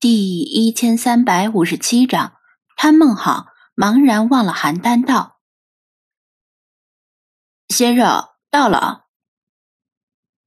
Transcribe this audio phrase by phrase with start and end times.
[0.00, 2.34] 第一千三百五十七章，
[2.76, 5.40] 潘梦好茫然忘了邯郸道。
[7.68, 9.06] 先生到了。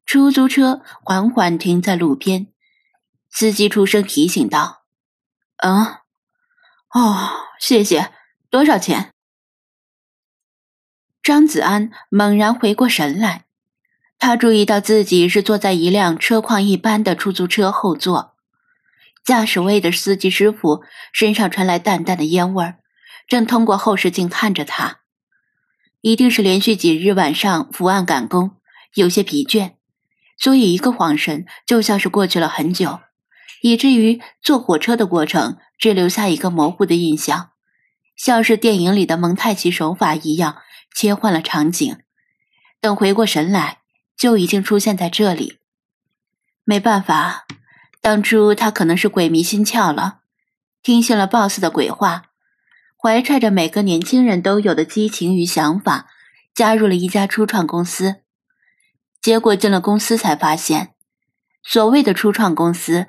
[0.06, 2.48] 出租车缓缓停在路边，
[3.30, 4.86] 司机出声提醒道
[5.62, 5.98] ：“嗯，
[6.94, 7.30] 哦，
[7.60, 8.14] 谢谢。
[8.50, 9.14] 多少钱？”
[11.22, 13.48] 张子安猛然回过神来，
[14.18, 18.31] 他注意到自己是坐在一辆车况一般的出租车后座。
[19.24, 20.82] 驾驶位的司机师傅
[21.14, 22.80] 身上传来淡淡的烟味儿，
[23.28, 25.02] 正通过后视镜看着他。
[26.02, 28.58] 一定是连续几日晚上伏案赶工，
[28.96, 29.74] 有些疲倦，
[30.38, 33.02] 所以一个晃神就像是过去了很久，
[33.62, 37.52] 以至于坐火车的过程只留下一个模糊的印象，
[38.16, 40.58] 像是电影里的蒙太奇手法一样
[40.96, 41.98] 切换了场景。
[42.80, 43.82] 等回过神来，
[44.18, 45.60] 就已经出现在这里。
[46.64, 47.46] 没办法。
[48.02, 50.22] 当初他可能是鬼迷心窍了，
[50.82, 52.32] 听信了 boss 的鬼话，
[52.98, 56.08] 怀揣着每个年轻人都有的激情与想法，
[56.56, 58.24] 加入了一家初创公司。
[59.22, 60.96] 结果进了公司才发现，
[61.62, 63.06] 所谓的初创公司，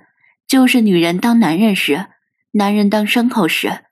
[0.47, 2.09] 就是女人当男人时，
[2.51, 3.87] 男人当牲口时，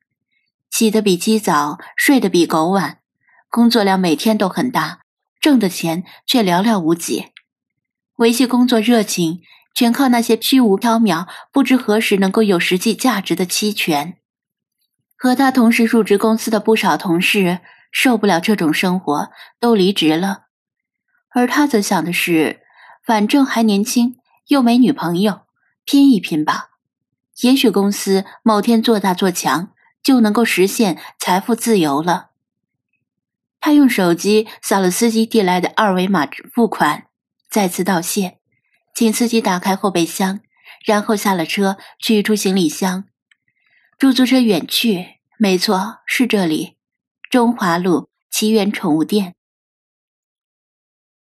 [0.71, 2.99] 起得比鸡早，睡得比狗晚，
[3.49, 5.01] 工作量每天都很大，
[5.41, 7.29] 挣的钱却寥寥无几，
[8.17, 9.41] 维系工作热情。
[9.75, 14.19] 全靠那些虚无缥缈、不知何时能够有实际价值的期权。
[15.17, 17.61] 和他同时入职公司的不少同事
[17.93, 20.47] 受不了这种生活，都离职了。
[21.31, 22.61] 而他则想的是，
[23.05, 24.17] 反正还年轻，
[24.49, 25.43] 又没女朋友，
[25.85, 26.71] 拼一拼吧。
[27.43, 32.31] 也许公司某天做大做强，就能够实现财富自由了。
[33.61, 37.05] 他用手机扫了司机递来的二维码付款，
[37.51, 38.40] 再次道谢。
[38.95, 40.41] 请司机打开后备箱，
[40.85, 43.05] 然后下了车，取出行李箱。
[43.99, 46.77] 出租车远去，没错，是这里，
[47.31, 49.35] 中华路奇缘宠物店。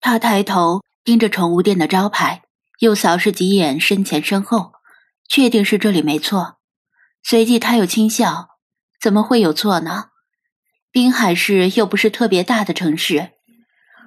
[0.02, 2.44] 他抬头盯着宠物店的招牌，
[2.80, 4.74] 又扫视几眼身前身后，
[5.28, 6.60] 确定是这里没错。
[7.22, 8.50] 随即他又轻笑：
[9.02, 10.12] 怎么会有错呢？
[10.92, 13.34] 滨海市又不是特别大的城市，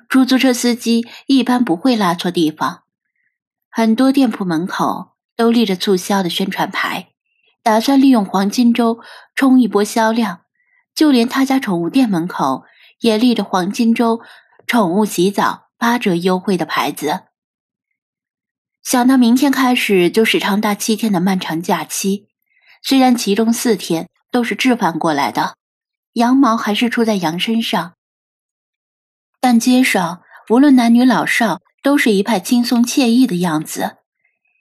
[0.09, 2.82] 出租车司机一般不会拉错地方。
[3.75, 7.09] 很多店铺门口都立着促销的宣传牌，
[7.63, 9.01] 打算利用黄金周
[9.35, 10.43] 冲一波销量。
[10.95, 12.65] 就连他家宠物店门口
[13.01, 14.21] 也立着黄金周
[14.67, 17.23] 宠物洗澡八折优惠的牌子。
[18.83, 22.29] 想到明天开始就是长达七天的漫长假期，
[22.83, 25.57] 虽然其中四天都是置换过来的，
[26.13, 27.95] 羊毛还是出在羊身上，
[29.41, 31.62] 但街上无论男女老少。
[31.83, 33.97] 都是一派轻松惬意的样子，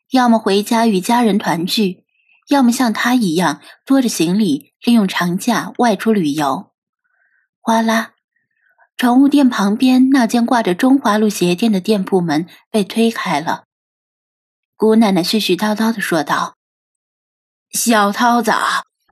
[0.09, 2.03] 要么回家与家人团聚，
[2.49, 6.71] 要么像他一样拖着行李，利用长假外出旅游。
[7.61, 8.13] 哗啦，
[8.97, 13.65] 宠物店旁边那间挂着“中华路鞋店”的店铺门被推开了。
[14.75, 16.55] 姑奶奶絮絮叨叨的说道
[17.71, 18.51] ：“小涛子，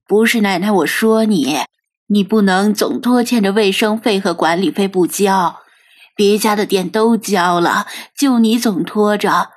[0.08, 1.60] 不是奶奶我说你，
[2.08, 5.62] 你不能总拖欠着卫生费和管理费不交。”
[6.20, 9.52] 别家的店都交了，就你总拖着，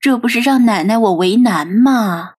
[0.00, 2.34] 这不是让奶奶我为难吗？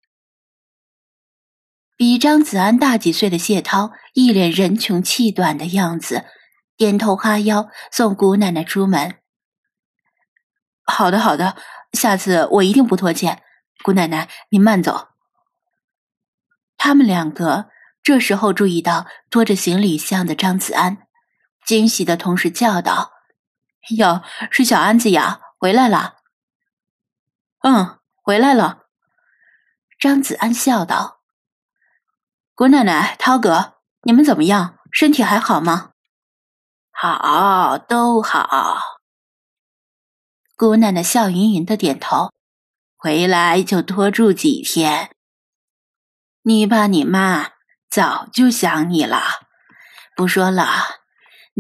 [1.95, 6.25] 比张子安大几岁的谢涛一脸人穷气短的样子，
[6.77, 9.15] 点头哈腰送姑奶奶出门。
[10.83, 11.55] 好的，好的，
[11.93, 13.45] 下次我一定不拖欠。
[13.85, 15.11] 姑奶奶，您慢走。
[16.77, 17.67] 他们两个
[18.03, 21.07] 这时候注意到拖着行李箱的张子安，
[21.65, 23.13] 惊喜的同时叫道。
[23.97, 26.17] 哟，是小安子呀，回来了。
[27.63, 28.87] 嗯，回来了。
[29.99, 31.21] 张子安笑道
[32.55, 34.79] ：“姑奶奶、涛哥，你们怎么样？
[34.93, 35.93] 身体还好吗
[36.93, 39.01] ？”“好，都好。”
[40.57, 42.33] 姑奶奶笑盈盈的点头。
[42.97, 45.15] “回来就多住几天。
[46.43, 47.53] 你爸你妈
[47.89, 49.23] 早就想你了。
[50.15, 50.98] 不说了。”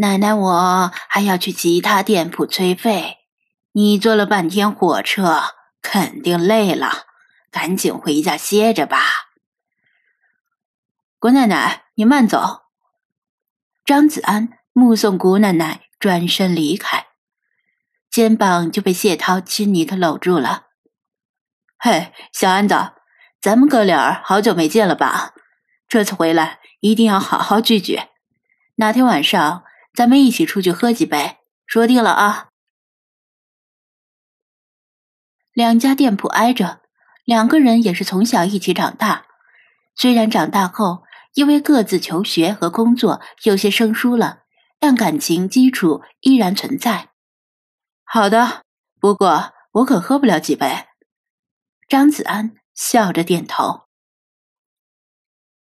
[0.01, 3.17] 奶奶，我还要去其他店铺催费。
[3.73, 5.43] 你坐了半天火车，
[5.83, 7.07] 肯定累了，
[7.51, 9.01] 赶紧回家歇着吧。
[11.19, 12.61] 姑奶奶，你慢走。
[13.85, 17.09] 张子安目送姑奶奶转身离开，
[18.09, 20.67] 肩膀就被谢涛亲昵的搂住了。
[21.77, 22.93] 嘿，小安子，
[23.41, 25.35] 咱们哥俩好久没见了吧？
[25.89, 28.01] 这次回来一定要好好聚聚。
[28.77, 29.65] 哪天晚上？
[29.95, 32.49] 咱们一起出去喝几杯，说定了啊！
[35.53, 36.83] 两家店铺挨着，
[37.25, 39.27] 两个人也是从小一起长大，
[39.97, 41.03] 虽然长大后
[41.35, 44.45] 因为各自求学和工作有些生疏了，
[44.79, 47.11] 但感情基础依然存在。
[48.05, 48.63] 好的，
[49.01, 50.87] 不过我可喝不了几杯。
[51.89, 53.89] 张子安笑着点头。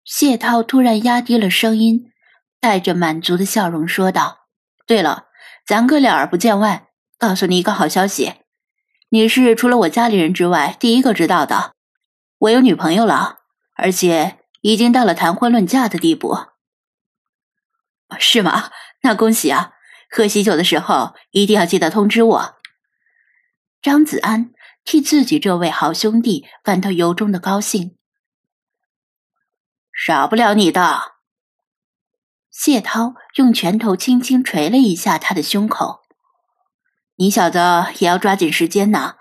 [0.03, 2.11] 谢涛突然压低了声音，
[2.59, 4.47] 带着满足的笑容说道
[4.85, 5.27] ：“对了，
[5.65, 8.35] 咱哥俩儿不见外，告诉你一个好消息，
[9.09, 11.73] 你是除了我家里人之外第一个知道的，
[12.39, 13.39] 我有女朋友了，
[13.75, 16.37] 而且已经到了谈婚论嫁的地步。
[18.19, 18.71] 是吗？
[19.01, 19.73] 那恭喜啊！”
[20.09, 22.55] 喝喜酒的时候一定要记得通知我。
[23.81, 24.51] 张子安
[24.85, 27.97] 替自己这位好兄弟感到由衷的高兴。
[29.91, 31.16] 少不了你的。
[32.59, 36.01] 谢涛用拳头轻轻捶了一下他的胸口。
[37.17, 37.59] 你小子
[37.99, 39.17] 也要抓紧时间呐！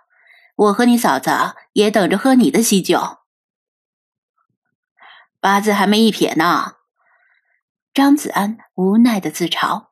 [0.56, 1.30] 我和你嫂子
[1.74, 3.18] 也等着喝你的喜酒。
[5.38, 6.76] 八字还没一撇呢。
[7.92, 9.88] 张子安无奈的自嘲。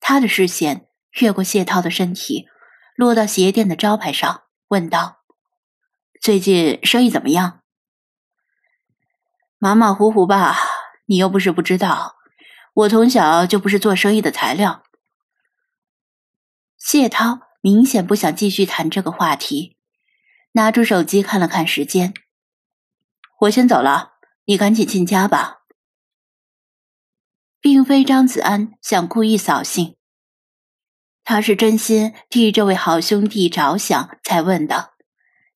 [0.00, 0.88] 他的视线
[1.20, 2.48] 越过谢涛的身体，
[2.96, 5.20] 落到鞋店的招牌上，问道
[6.18, 7.60] ：“最近生意怎么样
[9.60, 10.56] ？”“马马虎虎吧。
[11.04, 12.16] 你又不是不知道，
[12.74, 14.82] 我从小就不是做生意的材料。”
[16.78, 19.76] 谢涛明显不想继续谈这个话题，
[20.52, 22.14] 拿出手机看了看时间
[23.40, 24.12] ：“我先走了，
[24.46, 25.58] 你赶紧进家吧。”
[27.60, 29.96] 并非张子安想故意扫兴，
[31.22, 34.94] 他是真心替这位好兄弟着想才问的。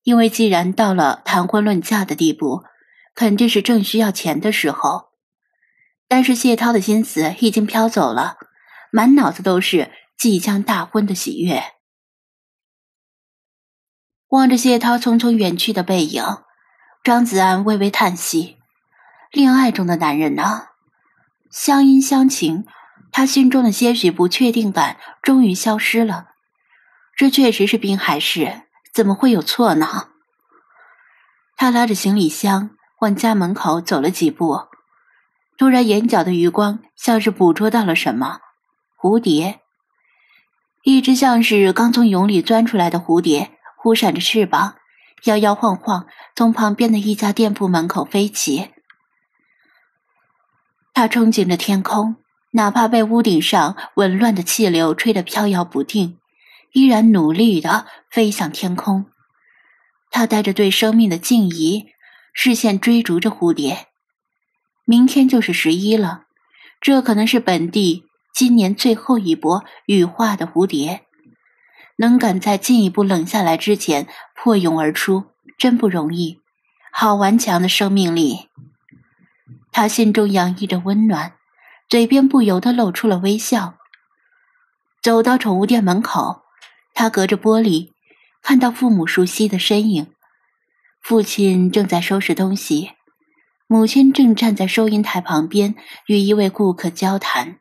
[0.02, 2.62] 因为既然到了谈婚论嫁的地步，
[3.14, 5.13] 肯定是正需要钱的时候。
[6.14, 8.36] 但是谢涛的心思已经飘走了，
[8.92, 11.60] 满脑子都是即将大婚的喜悦。
[14.28, 16.22] 望着谢涛匆匆远去的背影，
[17.02, 18.58] 张子安微微叹息：
[19.32, 20.68] 恋爱中的男人呢？
[21.50, 22.64] 相依相情，
[23.10, 26.28] 他心中的些许不确定感终于消失了。
[27.16, 28.62] 这确实是滨海市，
[28.92, 30.10] 怎么会有错呢？
[31.56, 32.70] 他拉着行李箱
[33.00, 34.68] 往家门口走了几步，
[35.56, 38.40] 突然眼角的余光像是捕捉到了什么，
[39.00, 39.60] 蝴蝶，
[40.82, 44.74] 一只像是刚从蛹里钻出来的蝴蝶，忽闪着翅膀，
[45.24, 48.70] 摇摇晃晃从旁边的一家店铺门口飞起。
[50.92, 52.16] 他憧憬着天空，
[52.52, 56.18] 哪怕被屋顶上紊乱的气流吹得飘摇不定，
[56.72, 59.06] 依然努力的飞向天空。
[60.10, 61.86] 他带着对生命的敬意，
[62.32, 63.88] 视线追逐着蝴蝶。
[64.84, 66.24] 明天就是十一了，
[66.80, 68.04] 这可能是本地
[68.34, 71.02] 今年最后一波羽化的蝴蝶。
[71.96, 75.26] 能赶在进一步冷下来之前破蛹而出，
[75.56, 76.40] 真不容易，
[76.92, 78.48] 好顽强的生命力。
[79.70, 81.34] 他心中洋溢着温暖，
[81.88, 83.76] 嘴边不由得露出了微笑。
[85.00, 86.42] 走到宠物店门口，
[86.92, 87.92] 他隔着玻璃
[88.42, 90.08] 看到父母熟悉的身影。
[91.00, 92.92] 父亲正在收拾东西，
[93.66, 95.74] 母亲正站在收银台旁边
[96.06, 97.58] 与一位顾客交谈。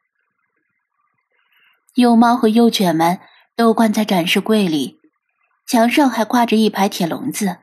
[1.95, 3.19] 幼猫和幼犬们
[3.55, 4.99] 都关在展示柜里，
[5.67, 7.57] 墙上还挂着一排铁笼子，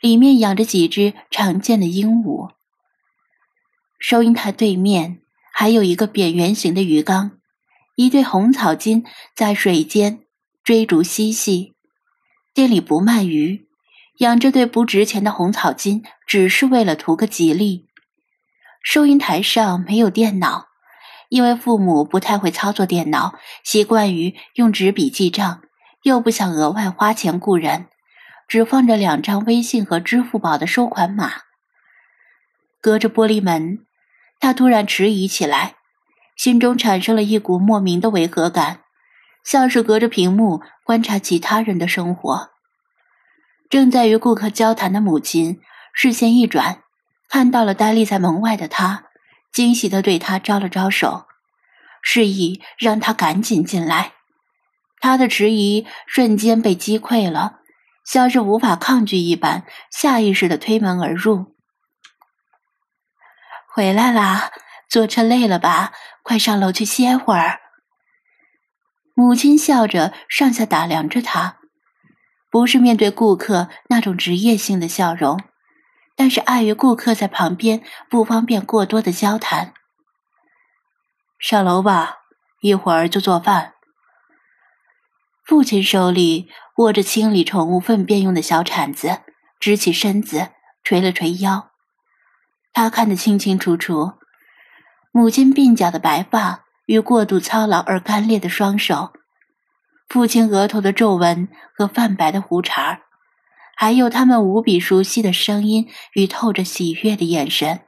[0.00, 2.50] 里面养着几只常见的鹦鹉。
[3.98, 5.20] 收银台对面
[5.52, 7.38] 还有一个扁圆形的鱼缸，
[7.96, 9.04] 一对红草金
[9.34, 10.20] 在水间
[10.62, 11.74] 追逐嬉戏。
[12.54, 13.66] 店里不卖鱼，
[14.20, 17.88] 养这对不值钱的红草金只是为了图个吉利。
[18.82, 20.66] 收银台上没有电脑，
[21.30, 23.34] 因为父母不太会操作电脑，
[23.64, 25.62] 习惯于用纸笔记账，
[26.02, 27.86] 又不想额外花钱雇人，
[28.46, 31.32] 只放着两张微信和支付宝的收款码。
[32.82, 33.86] 隔着玻璃门。
[34.38, 35.76] 他突然迟疑起来，
[36.36, 38.80] 心中产生了一股莫名的违和感，
[39.44, 42.49] 像是隔着屏幕观察其他人的生活。
[43.70, 45.60] 正在与顾客交谈的母亲
[45.94, 46.82] 视线一转，
[47.28, 49.04] 看到了呆立在门外的他，
[49.52, 51.28] 惊喜地对他招了招手，
[52.02, 54.14] 示意让他赶紧进来。
[54.98, 57.60] 他的迟疑瞬间被击溃了，
[58.04, 61.54] 像是无法抗拒一般，下意识地推门而入。
[63.72, 64.50] 回来啦，
[64.88, 65.92] 坐车累了吧？
[66.24, 67.60] 快上楼去歇会儿。
[69.14, 71.59] 母亲笑着上下打量着他，
[72.50, 75.40] 不是面对顾客那种职业性的笑容，
[76.16, 79.72] 但是碍于顾客在旁边，不方便过多的交谈。
[81.38, 82.16] 上楼吧，
[82.60, 83.74] 一会儿就做饭。
[85.44, 89.20] 父亲手里握着清理宠物粪便用的小铲子，
[89.58, 90.48] 直起身子，
[90.84, 91.70] 捶了捶腰。
[92.72, 94.12] 他看得清清楚楚，
[95.12, 99.12] 母亲鬓角的白发与过度操劳而干裂的双手，
[100.10, 103.02] 父亲额头的皱纹和泛白的胡茬
[103.76, 107.86] 还有他们无比熟悉的声音与透着喜悦的眼神，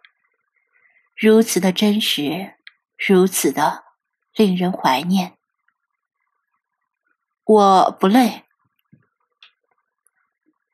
[1.17, 2.55] 如此的真实，
[2.97, 3.83] 如此的
[4.37, 5.37] 令人怀念。
[7.45, 8.45] 我不累。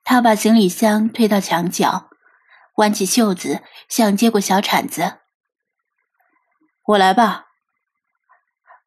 [0.05, 2.11] 他把行李箱推到墙角，
[2.77, 5.21] 挽起袖子，想接过小铲子。
[6.85, 7.47] 我来吧。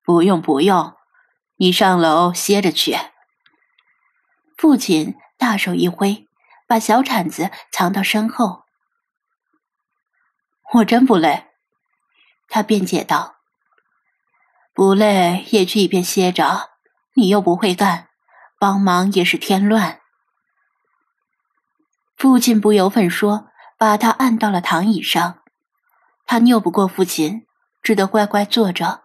[0.04, 0.96] 不用不用，
[1.62, 2.98] 你上楼歇着去。
[4.58, 6.28] 父亲大手一挥，
[6.66, 8.64] 把小铲子藏到身后。
[10.74, 11.50] 我真不累，
[12.48, 13.36] 他辩解道。
[14.74, 16.72] 不累也去一边歇着。
[17.14, 18.10] 你又不会干，
[18.58, 20.02] 帮忙也是添乱。
[22.18, 25.44] 父亲不由分说，把他按到了躺椅上。
[26.26, 27.46] 他拗不过父亲，
[27.84, 29.04] 只得乖乖坐着。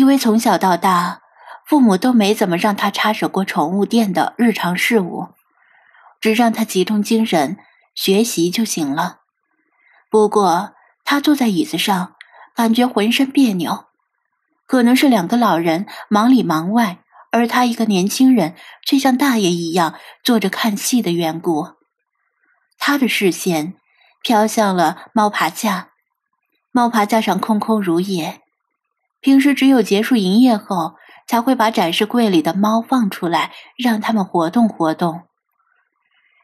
[0.00, 1.20] 因为从小到大，
[1.66, 5.28] 父母都没怎么让他插手过宠物店的日常事务，
[6.22, 7.58] 只让他集中精神
[7.94, 9.18] 学习就行了。
[10.08, 10.72] 不过，
[11.04, 12.14] 他坐在椅子上，
[12.56, 13.88] 感觉浑身别扭。
[14.66, 18.54] 可能是两个老人忙里忙外，而他一个年轻人
[18.86, 21.74] 却像大爷一样坐着看戏的缘故。
[22.78, 23.74] 他的视线
[24.22, 25.90] 飘向了猫爬架，
[26.72, 28.40] 猫爬架上空空如也。
[29.20, 30.94] 平时只有结束营业后，
[31.26, 35.22] 才会把展示柜里的猫放出来，让它们活动活动。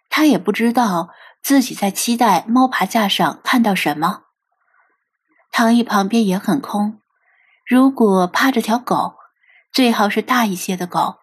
[0.09, 1.11] 他也不知道
[1.43, 4.23] 自己在期待猫爬架上看到什么。
[5.51, 7.01] 躺椅旁边也很空。
[7.67, 9.15] 如果趴着条狗，
[9.73, 11.17] 最好是大一些的狗，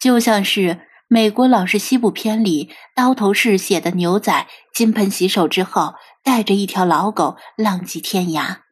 [0.00, 8.63] 就像是美国老式西部片里刀头式写的牛仔金盆洗手之后，带着一条老狗浪迹天涯。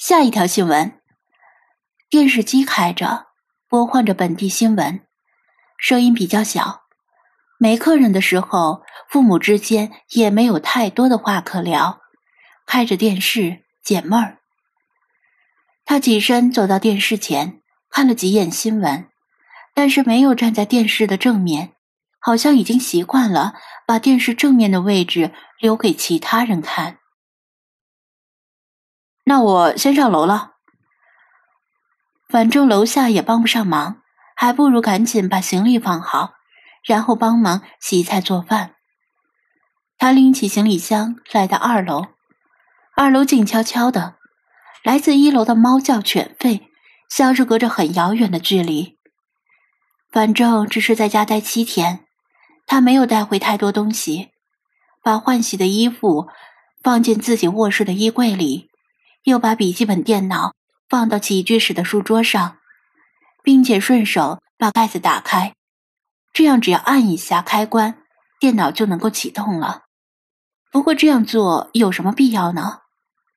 [0.00, 0.98] 下一条新闻，
[2.08, 3.26] 电视机开着，
[3.68, 5.02] 播放着本地新闻，
[5.76, 6.84] 声音比较小。
[7.58, 8.80] 没客人的时候，
[9.10, 12.00] 父母之间也没有太多的话可聊，
[12.64, 13.66] 开着电视。
[13.82, 14.38] 解闷儿。
[15.84, 19.06] 他起身走到电视前，看了几眼新闻，
[19.74, 21.74] 但是没有站在电视的正面，
[22.18, 23.52] 好像已经习惯了
[23.86, 26.99] 把电视正面的位置留给其他人看。
[29.24, 30.52] 那我先上楼了，
[32.28, 34.02] 反正楼下也帮不上忙，
[34.34, 36.34] 还不如赶紧把行李放好，
[36.84, 38.76] 然后帮忙洗菜做饭。
[39.98, 42.06] 他拎起行李箱来到二楼。
[42.96, 44.16] 二楼静悄悄的，
[44.82, 46.62] 来自一楼的猫叫犬吠，
[47.08, 48.98] 像是隔着很遥远的距离。
[50.10, 52.06] 反正只是在家待七天，
[52.66, 54.30] 他没有带回太多东西，
[55.02, 56.28] 把换洗的衣服
[56.82, 58.69] 放进自己卧室的衣柜里，
[59.24, 60.54] 又把笔记本电脑
[60.88, 62.58] 放到起居室的书桌上，
[63.42, 65.54] 并且顺手把盖子打开，
[66.32, 68.02] 这样只要按一下开关，
[68.38, 69.82] 电脑就能够启动了。
[70.70, 72.80] 不过这样做有什么必要呢？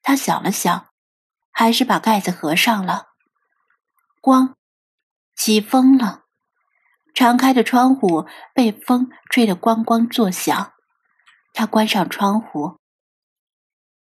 [0.01, 0.87] 他想了想，
[1.51, 3.07] 还是把盖子合上了。
[4.21, 4.55] 光，
[5.35, 6.23] 起风了，
[7.13, 10.73] 敞开的窗户被风吹得咣咣作响。
[11.53, 12.79] 他关上窗户，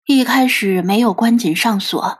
[0.07, 2.19] 一开始没有关紧上锁，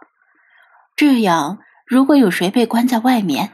[0.97, 3.53] 这样如果有谁被关在外面，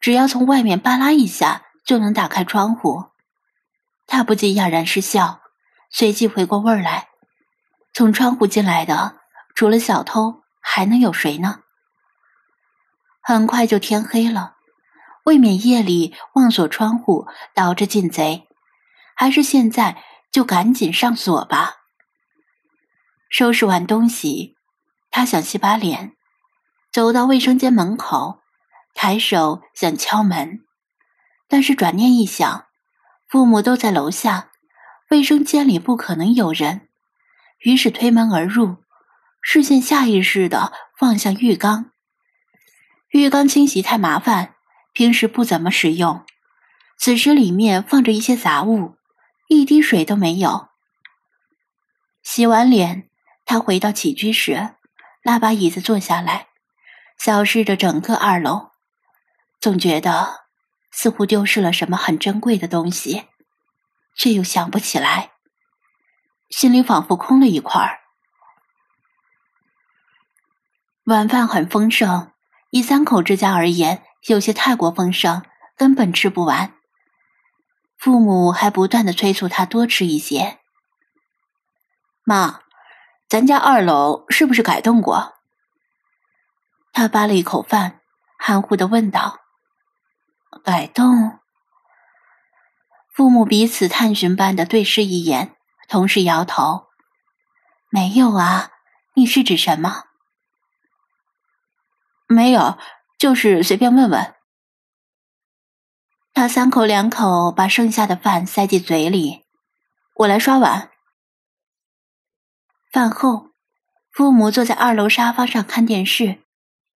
[0.00, 3.04] 只要从外面扒拉一下就能打开窗户。
[4.08, 5.42] 他不禁哑然失笑，
[5.90, 7.08] 随即回过味儿来，
[7.92, 9.16] 从窗户进来的。
[9.54, 11.60] 除了小偷，还能有谁呢？
[13.20, 14.54] 很快就天黑了，
[15.24, 18.48] 未免夜里忘锁窗户，导致进贼。
[19.14, 21.77] 还是现在就赶紧上锁吧。
[23.28, 24.56] 收拾完东西，
[25.10, 26.16] 他想洗把脸，
[26.90, 28.40] 走到卫生间门口，
[28.94, 30.64] 抬手想敲门，
[31.46, 32.66] 但是转念一想，
[33.28, 34.50] 父母都在楼下，
[35.10, 36.88] 卫生间里不可能有人，
[37.60, 38.78] 于是推门而入。
[39.40, 41.92] 视线下意识的望向浴缸，
[43.10, 44.56] 浴缸清洗太麻烦，
[44.92, 46.24] 平时不怎么使用。
[46.98, 48.96] 此时里面放着一些杂物，
[49.48, 50.68] 一滴水都没有。
[52.22, 53.07] 洗完脸，
[53.48, 54.74] 他回到起居室，
[55.22, 56.48] 拉把椅子坐下来，
[57.16, 58.72] 扫视着整个二楼，
[59.58, 60.44] 总觉得
[60.90, 63.24] 似乎丢失了什么很珍贵的东西，
[64.14, 65.32] 却又想不起来，
[66.50, 68.00] 心里仿佛空了一块儿。
[71.04, 72.30] 晚饭很丰盛，
[72.68, 75.42] 以三口之家而言，有些太过丰盛，
[75.74, 76.74] 根本吃不完。
[77.96, 80.58] 父母还不断的催促他多吃一些。
[82.24, 82.60] 妈，
[83.28, 85.34] 咱家二楼是不是改动过？
[86.94, 88.00] 他扒了一口饭，
[88.38, 89.40] 含糊的问道
[90.64, 91.38] ：“改动？”
[93.12, 95.54] 父母彼此探寻般的对视一眼，
[95.88, 96.86] 同时摇头
[97.92, 98.70] ：“没有啊，
[99.14, 100.04] 你是指什么
[102.26, 102.78] ？”“没有，
[103.18, 104.34] 就是随便问问。”
[106.32, 109.44] 他三口两口把剩下的饭塞进嘴里。
[110.14, 110.92] 我来刷碗。
[112.90, 113.50] 饭后，
[114.10, 116.42] 父母坐在二楼沙发上看电视。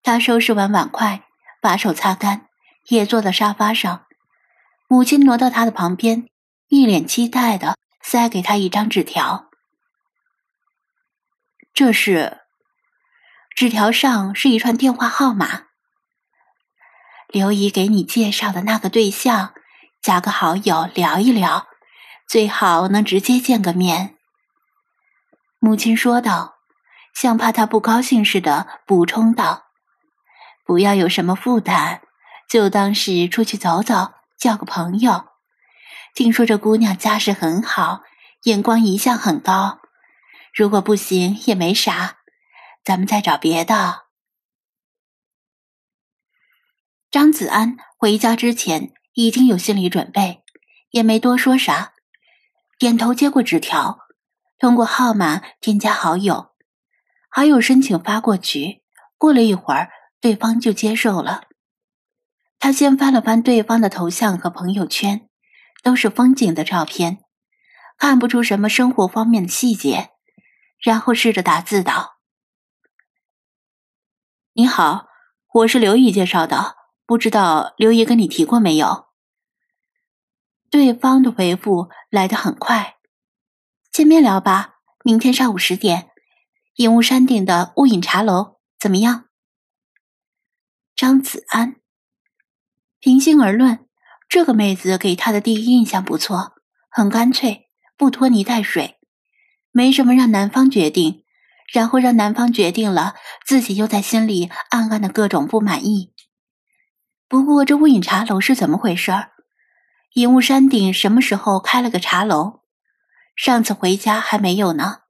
[0.03, 1.23] 他收拾完碗筷，
[1.61, 2.47] 把手擦干，
[2.87, 4.05] 也坐在沙发上。
[4.87, 6.27] 母亲挪到他的旁边，
[6.67, 9.49] 一脸期待的塞给他一张纸条。
[11.73, 12.41] 这是，
[13.55, 15.63] 纸条上是一串电话号码。
[17.27, 19.53] 刘姨给你介绍的那个对象，
[20.01, 21.67] 加个好友聊一聊，
[22.27, 24.18] 最好能直接见个面。
[25.59, 26.59] 母亲说道，
[27.13, 29.65] 像怕他不高兴似的补充道
[30.63, 31.99] ：“不要有什么负担，
[32.49, 35.25] 就当是出去走走，交个朋友。
[36.15, 38.03] 听说这姑娘家世很好，
[38.43, 39.79] 眼光一向很高。
[40.53, 42.19] 如果不行也没啥，
[42.83, 44.05] 咱们再找别的。”
[47.11, 50.43] 张子安回家之前已经有心理准备，
[50.91, 51.93] 也没多说啥，
[52.77, 53.99] 点头接过纸条，
[54.59, 56.51] 通过号码添加好友，
[57.29, 58.83] 好友申请发过去。
[59.17, 59.89] 过了一会儿，
[60.21, 61.45] 对方就接受了。
[62.59, 65.29] 他先翻了翻对方的头像和朋友圈，
[65.81, 67.19] 都是风景的照片，
[67.97, 70.11] 看不出什么生活方面的细节。
[70.81, 72.17] 然后试着打字道
[74.53, 75.07] ：“你好，
[75.53, 76.75] 我是刘毅介绍的。”
[77.05, 79.07] 不知道刘姨跟你提过没有？
[80.69, 82.98] 对方的回复来得很快，
[83.91, 86.09] 见面聊吧，明天上午十点，
[86.75, 89.25] 隐雾山顶的雾隐茶楼，怎么样？
[90.95, 91.77] 张子安，
[92.99, 93.87] 平心而论，
[94.29, 96.53] 这个妹子给他的第一印象不错，
[96.89, 98.99] 很干脆，不拖泥带水，
[99.71, 101.25] 没什么让男方决定，
[101.73, 106.13] 然后让男方决定了，自己又在心里暗暗的各种不满意。
[107.27, 109.31] 不过这雾隐茶楼是怎么回事儿？
[110.13, 112.59] 隐雾山顶什么时候开了个茶楼？
[113.39, 115.03] 上次回家还没有呢。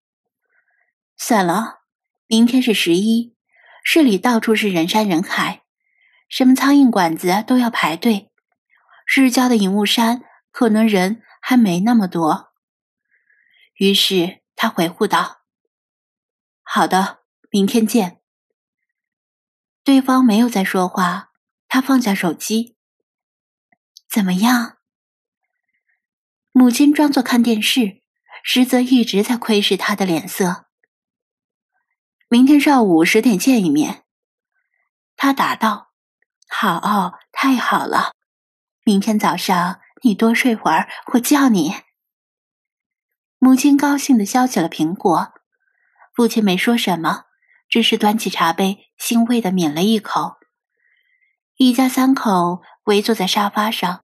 [1.18, 1.80] 算了，
[2.28, 3.36] 明天是十一，
[3.84, 5.63] 市里到处是人山人海，
[6.30, 8.32] 什么苍蝇馆子都要排队。
[9.08, 12.54] 市郊的隐雾山可能人还没那么多。
[13.78, 15.42] 于是他回复道
[16.62, 18.22] ：“好的，明天见。”
[19.84, 21.32] 对方没有再说话。
[21.68, 22.78] 他放下手机，
[24.08, 24.78] 怎么样？
[26.52, 27.99] 母亲装作看电视，
[28.43, 30.65] 实则一直在窥视他的脸色。
[32.28, 34.04] 明天上午十点见一面。
[35.15, 35.91] 他答道
[36.47, 38.13] ：“好，太好了。
[38.84, 41.73] 明天早上你多睡会儿，我叫你。”
[43.39, 45.34] 母亲高兴的削起了苹果，
[46.13, 47.23] 父亲没说什么，
[47.67, 50.36] 只是端起茶杯，欣慰的抿了一口。
[51.56, 54.04] 一家三口围坐在沙发上，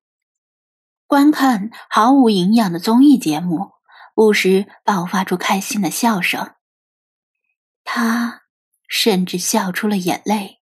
[1.08, 3.75] 观看毫无营养的综艺节目，
[4.16, 6.56] 不时爆发出开心的笑声。
[7.84, 8.46] 他
[8.88, 10.65] 甚至笑出了眼泪。